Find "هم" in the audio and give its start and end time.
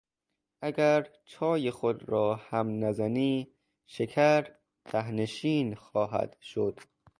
2.35-2.85